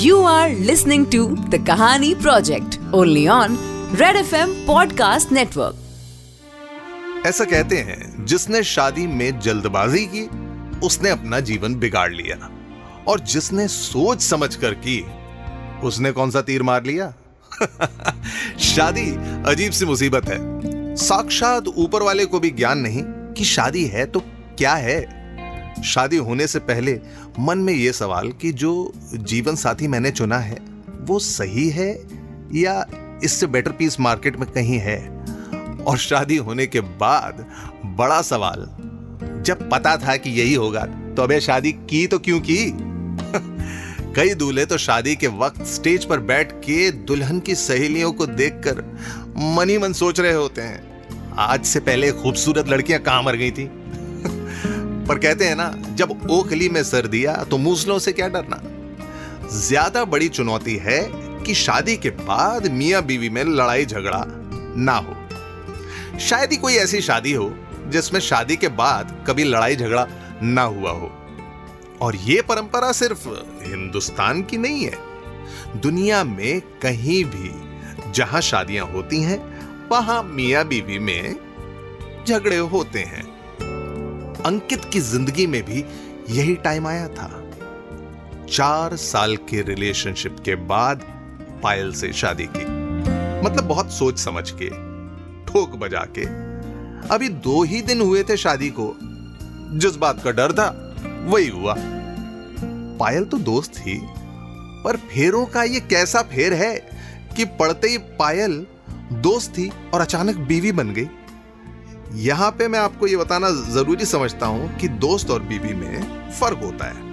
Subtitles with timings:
[0.00, 3.48] You are listening to the Kahani Project, only on
[3.94, 5.74] Red FM Podcast Network.
[7.26, 10.30] ऐसा कहते हैं, जिसने शादी में जल्दबाजी की,
[10.86, 12.50] उसने अपना जीवन बिगाड़ लिया।
[13.08, 15.06] और जिसने सोच समझ कर की,
[15.84, 17.14] उसने कौन सा तीर मार लिया?
[18.58, 19.10] शादी
[19.50, 20.38] अजीब सी मुसीबत है।
[20.96, 24.20] साक्षात ऊपर वाले को भी ज्ञान नहीं कि शादी है तो
[24.58, 25.19] क्या है?
[25.84, 27.00] शादी होने से पहले
[27.38, 30.58] मन में यह सवाल कि जो जीवन साथी मैंने चुना है,
[31.00, 32.06] वो सही है
[32.54, 32.86] या
[33.24, 35.24] इससे बेटर पीस मार्केट में कहीं है?
[35.86, 37.46] और शादी होने के बाद
[37.86, 38.68] बड़ा सवाल,
[39.42, 42.72] जब पता था कि यही होगा तो अबे शादी की तो क्यों की?
[44.14, 48.98] कई दूल्हे तो शादी के वक्त स्टेज पर बैठ के दुल्हन की सहेलियों को देखकर
[49.56, 50.90] मन ही मन सोच रहे होते हैं।
[51.38, 53.79] आज से पहले खूबसूरत लड़कियाँ कहाँ मर गई थी?
[55.08, 58.60] पर कहते हैं ना, जब ओखली में सर दिया तो मूसलों से क्या डरना?
[59.50, 61.00] ज़्यादा बड़ी चुनौती है
[61.44, 64.24] कि शादी के बाद मियाँ बीवी में लड़ाई झगड़ा
[64.76, 65.16] ना हो।
[66.18, 67.52] शायद ही कोई ऐसी शादी हो
[67.88, 70.06] जिसमें शादी के बाद कभी लड़ाई झगड़ा
[70.42, 71.10] ना हुआ हो।
[72.02, 73.28] और यह परंपरा सिर्फ़
[73.62, 77.50] हिंदुस्तान की नहीं है। दुनिया में कहीं भी
[78.12, 79.38] जहाँ शादियाँ होती हैं,
[79.88, 81.36] वहाँ मियाँ बीवी में
[82.26, 83.24] झगड़े होते हैं।
[84.46, 85.84] अंकित की ज़िंदगी में भी
[86.30, 87.28] यही टाइम आया था।
[88.50, 91.02] चार साल के रिलेशनशिप के बाद
[91.62, 92.64] पायल से शादी की।
[93.44, 94.68] मतलब बहुत सोच समझ के,
[95.44, 96.24] ठोक बजा के।
[97.08, 98.94] अभी दो ही दिन हुए थे शादी को।
[99.78, 100.68] जिस बात का डर था,
[101.26, 101.74] वही हुआ।
[102.98, 104.00] पायल तो दोस्त थी
[104.84, 106.74] पर फेरों का ये कैसा फेर है
[107.36, 108.66] कि पढ़ते ही पायल
[109.12, 111.08] दोस्त थी और अचानक बीवी बन गई।
[112.14, 116.58] यहाँ पे मैं आपको ये बताना ज़रूरी समझता हूँ कि दोस्त और बीवी में फ़र्क
[116.58, 117.08] होता है।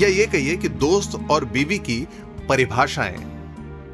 [0.00, 2.08] या ये कहिए कि दोस्त और बीवी की
[2.48, 3.16] परिभाषाएँ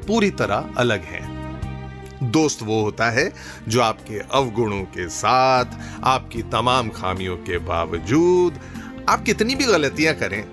[0.07, 3.33] पूरी तरह अलग हैं। दोस्त वो होता है
[3.67, 5.65] जो आपके अवगुणों के साथ,
[6.03, 8.59] आपकी तमाम खामियों के बावजूद
[9.09, 10.43] आप कितनी भी गलतियाँ करें,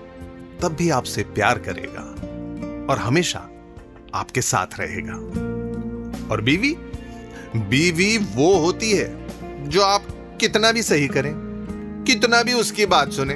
[0.62, 2.02] तब भी आपसे प्यार करेगा
[2.92, 3.48] और हमेशा
[4.14, 5.14] आपके साथ रहेगा।
[6.30, 6.74] और बीवी?
[7.56, 9.23] बीवी वो होती है
[9.64, 10.06] जो आप
[10.40, 11.32] कितना भी सही करें,
[12.06, 13.34] कितना भी उसकी बात सुने,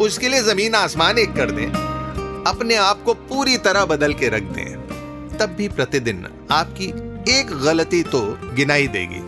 [0.00, 1.66] उसके लिए ज़मीन आसमान एक कर दें,
[2.46, 6.86] अपने आप को पूरी तरह बदल के रख दें, तब भी प्रतिदिन आपकी
[7.30, 8.20] एक गलती तो
[8.54, 9.20] गिनाई देगी।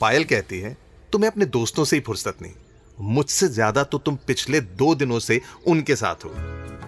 [0.00, 0.76] पायल कहती है,
[1.12, 2.52] तुम्हें अपने दोस्तों से ही फुर्सत नहीं,
[2.98, 6.32] मुझसे ज़्यादा तो तुम पिछले दो दिनों से उनके साथ हो।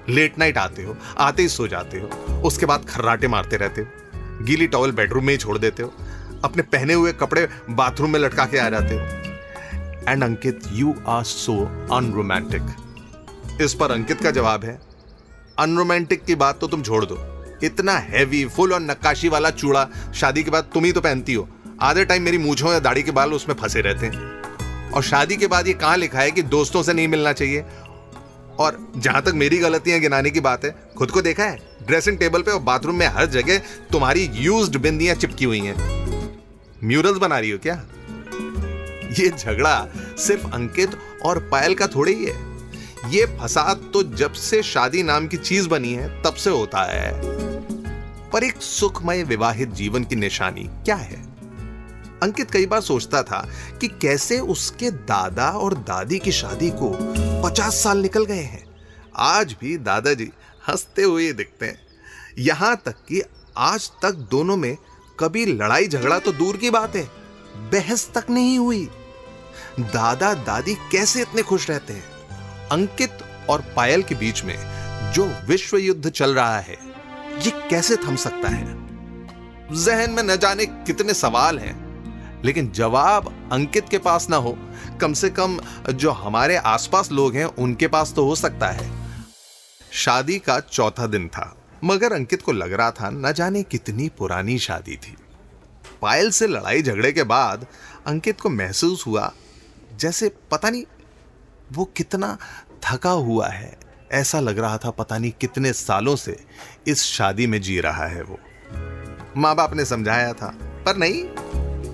[0.08, 4.44] लेट नाइट आते हो, आते ही सो जाते हो, उसके बाद खर्राटे मारते रहते हो,
[4.44, 5.92] गीली टॉवल बेडरूम में ही छोड़ देते हो
[6.44, 11.24] अपने पहने हुए कपड़े बाथरूम में लटका के आ जाते। हो and Ankit you are
[11.24, 11.54] so
[11.92, 14.80] unromantic इस पर अंकित का जवाब है
[15.58, 17.18] अनरोमांटिक की बात तो तुम छोड़ दो।
[17.64, 21.48] इतना हैवी फुल और नक्काशी वाला चूड़ा शादी के बाद तुम ही तो पहनती हो।
[21.80, 25.46] आधे टाइम मेरी मूछों या दाढ़ी के बाल उसमें फंसे रहते हैं। और शादी के
[25.46, 27.64] बाद ये कहाँ लिखा है कि दोस्तों से नहीं मिलना चाहिए।
[28.58, 31.58] और जहाँ तक मेरी गलतियाँ गिनाने की बात है, खुद को देखा है?
[31.82, 33.58] ड्रेसिंग टेबल पे और बाथरूम में हर जगह
[33.92, 36.01] तुम्हारी यूज्ड बिंदियाँ चिपकी हुई हैं।
[36.84, 37.82] म्यूरल्स बना रही हो क्या?
[39.20, 39.88] ये झगड़ा
[40.18, 40.90] सिर्फ़ अंकित
[41.24, 42.52] और पायल का थोड़े ही है।
[43.10, 47.20] ये फसाद तो जब से शादी नाम की चीज़ बनी है, तब से होता है।
[48.30, 51.32] पर एक सुखमय विवाहित जीवन की निशानी क्या है?
[52.22, 53.48] अंकित कई बार सोचता था
[53.80, 56.98] कि कैसे उसके दादा और दादी की शादी को
[57.44, 58.64] पचास साल निकल गए हैं।
[59.16, 60.30] आज भी दादाजी
[60.68, 61.78] हँसते हुए दिखते हैं।
[62.38, 63.22] यहाँ तक कि
[63.56, 64.76] आज तक दोनों में
[65.20, 67.04] कभी लड़ाई झगड़ा तो दूर की बात है।
[67.72, 68.88] बहस तक नहीं हुई।
[69.80, 72.04] दादा, दादी कैसे इतने खुश रहते हैं?
[72.68, 73.18] अंकित
[73.50, 74.56] और पायल के बीच में
[75.12, 76.78] जो विश्व युद्ध चल रहा है,
[77.38, 78.64] ये कैसे थम सकता है?
[79.84, 84.58] जहन में न जाने कितने सवाल हैं, लेकिन जवाब अंकित के पास ना हो।
[85.00, 88.90] कम से कम जो हमारे आसपास लोग हैं, उनके पास तो हो सकता है।
[89.92, 94.58] शादी का चौथा दिन था। मगर अंकित को लग रहा था न जाने कितनी पुरानी
[94.58, 95.16] शादी थी।
[96.02, 97.66] पायल से लड़ाई झगड़े के बाद
[98.06, 99.32] अंकित को महसूस हुआ,
[99.96, 100.84] जैसे पता नहीं
[101.72, 102.36] वो कितना
[102.84, 103.78] थका हुआ है।
[104.12, 106.44] ऐसा लग रहा था पता नहीं कितने सालों से
[106.86, 108.38] इस शादी में जी रहा है वो।
[109.36, 110.48] माँ बाप ने समझाया था,
[110.86, 111.24] पर नहीं,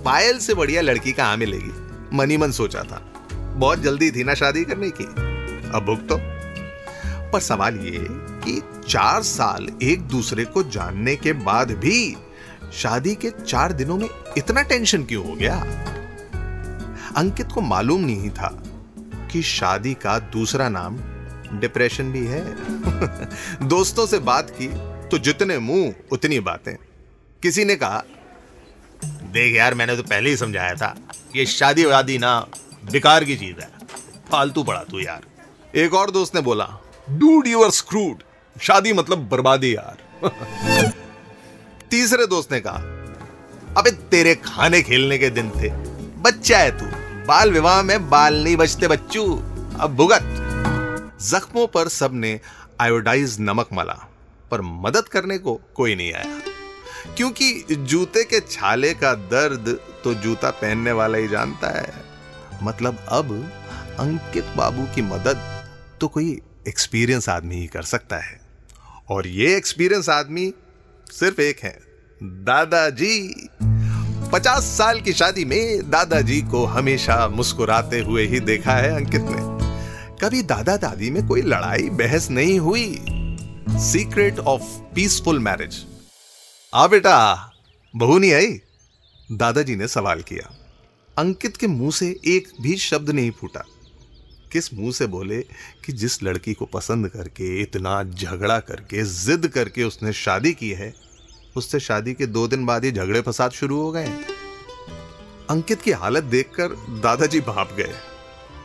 [0.03, 2.17] पायल से बढ़िया लड़की कहाँ मिलेगी?
[2.17, 2.99] मनी मन सोचा था,
[3.33, 5.05] बहुत जल्दी थी ना शादी करने की।
[5.71, 6.19] अब भुगतो।
[7.31, 7.99] पर सवाल ये
[8.51, 12.17] कि चार साल एक दूसरे को जानने के बाद भी
[12.73, 14.09] शादी के चार दिनों में
[14.39, 15.57] इतना टेंशन क्यों हो गया?
[17.17, 18.63] अंकित को मालूम नहीं था
[19.33, 20.97] कि शादी का दूसरा नाम
[21.61, 22.45] डिप्रेशन भी है।
[23.69, 24.69] दोस्तों से बात की
[25.09, 26.77] तो जितने मुँह, उतनी बातें।
[27.43, 28.03] किसी ने कहा,
[29.05, 30.97] देख यार, मैंने तो पहले ही समझाया था
[31.37, 32.47] ये शादी वादी ना
[32.93, 33.71] बेकार की चीज़ है।
[34.33, 35.21] फालतू पड़ा तू यार।
[35.79, 36.69] एक और दोस्त ने बोला
[37.11, 38.23] डूड यू आर स्क्रूड
[38.63, 39.97] शादी मतलब बर्बादी यार।
[41.91, 42.79] तीसरे दोस्त ने कहा,
[43.79, 45.69] अबे तेरे खाने खेलने के दिन थे।
[46.21, 46.87] बच्चा है तू।
[47.27, 49.35] बाल विवाह में बाल नहीं बचते बच्चू।
[49.81, 50.21] अब भुगत।
[51.23, 52.41] जख्मों पर सबने
[52.81, 54.09] आयोडाइज नमक मला,
[54.51, 56.39] पर मदद करने को कोई नहीं आया।
[57.17, 61.95] क्योंकि जूते के छाले का दर्द तो जूता पहनने वाला ही जानता है।
[62.63, 63.53] मतलब अब
[63.99, 65.69] अंकित बाबू की मदद
[66.01, 68.48] तो कोई एक्सपीरियंस आदमी ही कर सकता है।
[69.11, 70.53] और ये एक्सपीरियंस आदमी
[71.13, 71.79] सिर्फ़ एक है,
[72.23, 73.49] दादाजी।
[74.33, 79.59] पचास साल की शादी में दादाजी को हमेशा मुस्कुराते हुए ही देखा है अंकित ने।
[80.19, 83.05] कभी दादा दादी में कोई लड़ाई, बहस नहीं हुई।
[83.71, 84.63] सीक्रेट ऑफ़
[84.95, 85.87] पीसफुल मैरिज
[86.75, 87.51] आ बेटा
[87.97, 88.61] बहू नहीं आई?
[89.33, 90.55] दादाजी ने सवाल किया।
[91.19, 93.65] अंकित के मुँह से एक भी शब्द नहीं फूटा।
[94.53, 95.41] किस मुँह से बोले
[95.85, 100.93] कि जिस लड़की को पसंद करके, इतना झगड़ा करके, जिद करके उसने शादी की है,
[101.57, 104.07] उससे शादी के दो दिन बाद ही झगड़े फसाद शुरू हो गए
[105.51, 107.95] अंकित की हालत देखकर दादाजी भाप गए।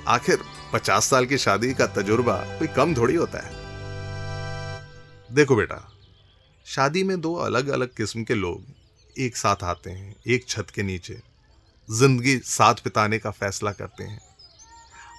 [0.07, 0.39] आखिर
[0.73, 3.61] पचास साल की शादी का तजुर्बा कोई कम थोड़ी होता है।
[5.29, 5.77] देखो बेटा,
[6.65, 10.83] शादी में दो अलग अलग किस्म के लोग एक साथ आते हैं, एक छत के
[10.83, 11.19] नीचे,
[11.89, 14.19] ज़िंदगी साथ बिताने का फैसला करते हैं।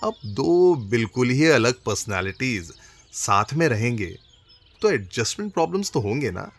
[0.05, 2.73] अब दो बिल्कुल ही अलग पर्सनालिटीज
[3.13, 4.07] साथ में रहेंगे
[4.83, 6.51] तो एडजस्टमेंट प्रॉब्लम्स तो होंगे ना।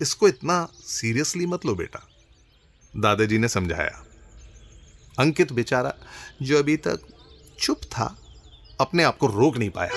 [0.00, 2.08] इसको इतना सीरियसली मत लो बेटा।
[2.94, 4.04] दादाजी ने समझाया।
[5.18, 5.94] अंकित बेचारा
[6.42, 7.00] जो अभी तक
[7.60, 8.16] चुप था,
[8.80, 9.90] अपने आप को रोक नहीं पाया।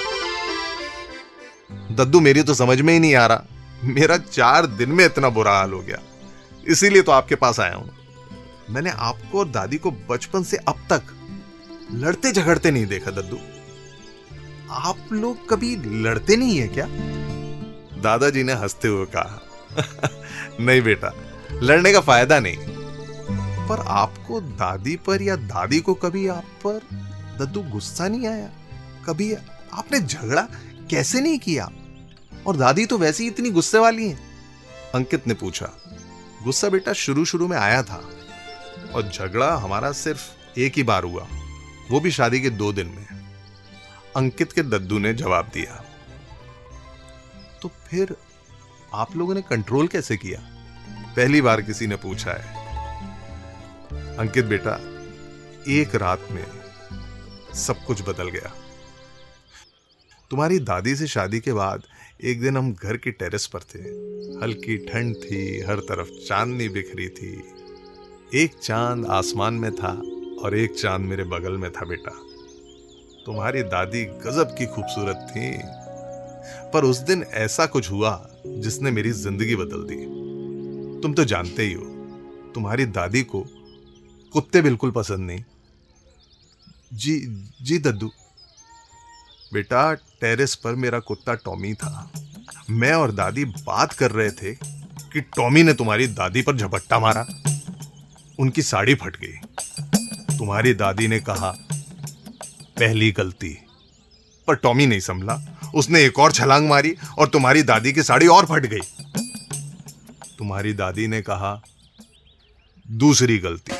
[1.91, 3.45] दद्दू, मेरी तो समझ में ही नहीं आ रहा।
[3.83, 6.01] मेरा चार दिन में इतना बुरा हाल हो गया।
[6.67, 7.89] इसीलिए तो आपके पास आया हूँ।
[8.69, 11.14] मैंने आपको और दादी को बचपन से अब तक
[11.93, 13.39] लड़ते झगड़ते नहीं देखा, दद्दू।
[14.69, 16.85] आप लोग कभी लड़ते नहीं है क्या?
[18.01, 19.41] दादाजी ने हँसते हुए कहा,
[20.59, 21.13] नहीं बेटा,
[21.51, 22.57] लड़ने का फ़ायदा नहीं।
[23.67, 26.79] पर आपको दादी पर या दादी को कभी आप पर
[27.39, 28.49] दद्दू गुस्सा नहीं आया?
[29.05, 29.35] कभी
[29.73, 30.41] आपने झगड़ा
[30.89, 31.71] कैसे नहीं किया?
[32.47, 34.19] और दादी तो वैसे ही इतनी गुस्से वाली है।
[34.95, 35.69] अंकित ने पूछा,
[36.43, 38.09] गुस्सा बेटा शुरू शुरू में आया था,
[38.93, 40.21] और झगड़ा हमारा सिर्फ़
[40.59, 41.27] एक ही बार हुआ।
[41.91, 43.07] वो भी शादी के दो दिन में।
[44.15, 45.85] अंकित के दद्दू ने जवाब दिया
[47.61, 48.15] तो फिर
[48.93, 50.39] आप लोगों ने कंट्रोल कैसे किया?
[51.15, 52.65] पहली बार किसी ने पूछा है।
[54.17, 54.75] अंकित बेटा,
[55.67, 56.45] एक रात में
[57.53, 58.53] सब कुछ बदल गया।
[60.29, 61.83] तुम्हारी दादी से शादी के बाद
[62.23, 63.79] एक दिन हम घर के टेरेस पर थे।
[64.43, 67.43] हल्की ठंड थी, हर तरफ़ चांदनी बिखरी थी।
[68.33, 70.01] एक चाँद आसमान में था।
[70.43, 72.11] और एक चाँद मेरे बगल में था बेटा।
[73.25, 75.51] तुम्हारी दादी गजब की खूबसूरत थी।
[76.73, 79.95] पर उस दिन ऐसा कुछ हुआ जिसने मेरी ज़िंदगी बदल दी।
[81.01, 81.85] तुम तो जानते ही हो,
[82.55, 83.45] तुम्हारी दादी को
[84.33, 85.43] कुत्ते बिल्कुल पसंद नहीं।
[86.93, 87.19] जी
[87.61, 88.11] जी दद्दू।
[89.53, 92.11] बेटा, टेरेस पर मेरा कुत्ता टॉमी था।
[92.69, 94.53] मैं और दादी बात कर रहे थे
[95.13, 97.25] कि टॉमी ने तुम्हारी दादी पर झपट्टा मारा।
[98.39, 99.37] उनकी साड़ी फट गई।
[100.37, 101.51] तुम्हारी दादी ने कहा,
[102.79, 103.57] पहली गलती।
[104.47, 108.45] पर टॉमी नहीं संभला। उसने एक और छलांग मारी और तुम्हारी दादी की साड़ी और
[108.45, 108.79] फट गई।
[110.37, 111.61] तुम्हारी दादी ने कहा,
[112.91, 113.71] दूसरी गलती।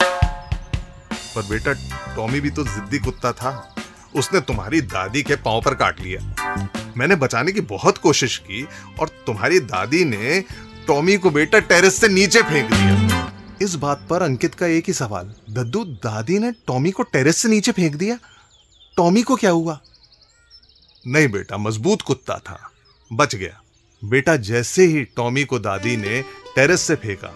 [1.36, 1.74] पर बेटा,
[2.16, 3.76] टॉमी भी तो जिद्दी कुत्ता था।
[4.16, 6.36] उसने तुम्हारी दादी के पाँव पर काट लिया।
[6.98, 8.68] मैंने बचाने की बहुत कोशिश की
[9.00, 10.44] और तुम्हारी दादी ने
[10.88, 13.05] टॉमी को बेटा टेरेस से नीचे फेंक दिया।
[13.62, 17.50] इस बात पर अंकित का एक ही सवाल। दद्दू दादी ने टॉमी को टेरेस से
[17.50, 18.18] नीचे फेंक दिया।
[18.98, 19.80] टॉमी को क्या हुआ?
[21.08, 22.60] नहीं बेटा, मज़बूत कुत्ता था।
[23.14, 23.62] बच गया।
[24.02, 26.22] बेटा, जैसे ही टॉमी को दादी ने
[26.56, 27.28] टेरेस से फेंका,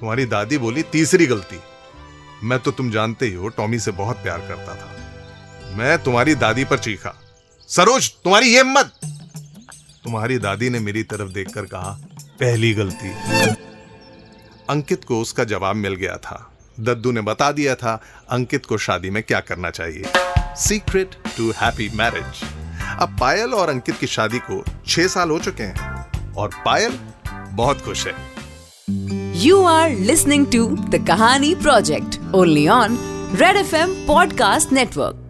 [0.00, 1.60] तुम्हारी दादी बोली, तीसरी गलती।
[2.42, 6.64] मैं तो तुम जानते ही हो, टॉमी से बहुत प्यार करता था। मैं तुम्हारी दादी
[6.64, 7.14] पर चीखा,
[7.68, 8.92] सरोज, तुम्हारी हिम्मत!
[10.04, 11.98] तुम्हारी दादी ने मेरी तरफ़ देखकर कहा,
[12.40, 13.61] पहली गलती।
[14.70, 16.50] अंकित को उसका जवाब मिल गया था।
[16.80, 18.00] दद्दू ने बता दिया था,
[18.30, 20.04] अंकित को शादी में क्या करना चाहिए।
[20.56, 22.42] सीक्रेट टू हैप्पी मैरिज
[23.00, 26.98] अब पायल और अंकित की शादी को छह साल हो चुके हैं और पायल
[27.52, 28.14] बहुत खुश है।
[29.42, 32.98] You are listening to the Kahani project only on
[33.34, 35.21] Red F M podcast network